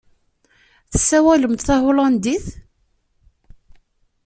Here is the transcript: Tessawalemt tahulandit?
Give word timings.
Tessawalemt 0.91 1.61
tahulandit? 1.67 2.45